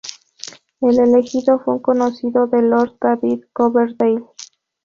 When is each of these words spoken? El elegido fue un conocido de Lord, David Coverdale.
El 0.79 0.99
elegido 0.99 1.59
fue 1.59 1.75
un 1.75 1.79
conocido 1.79 2.47
de 2.47 2.63
Lord, 2.63 2.97
David 2.99 3.43
Coverdale. 3.53 4.23